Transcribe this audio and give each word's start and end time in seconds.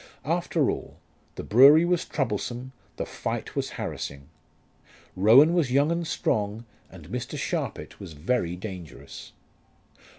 After 0.25 0.71
all, 0.71 0.97
the 1.35 1.43
brewery 1.43 1.85
was 1.85 2.05
troublesome, 2.05 2.71
the 2.95 3.05
fight 3.05 3.55
was 3.55 3.69
harassing. 3.77 4.29
Rowan 5.15 5.53
was 5.53 5.71
young 5.71 5.91
and 5.91 6.07
strong, 6.07 6.65
and 6.89 7.09
Mr. 7.09 7.37
Sharpit 7.37 7.99
was 7.99 8.13
very 8.13 8.55
dangerous. 8.55 9.31